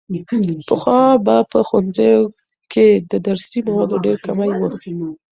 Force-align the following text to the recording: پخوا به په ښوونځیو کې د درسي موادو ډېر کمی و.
پخوا 0.67 1.01
به 1.25 1.35
په 1.51 1.59
ښوونځیو 1.67 2.21
کې 2.71 2.87
د 3.11 3.13
درسي 3.27 3.59
موادو 3.67 3.95
ډېر 4.05 4.17
کمی 4.25 4.49
و. 4.57 4.59